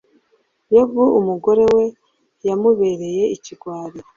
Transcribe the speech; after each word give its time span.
yobu 0.73 1.03
umugore 1.19 1.63
we 1.75 1.83
yamubereye 2.47 3.23
ikigwari 3.35 3.99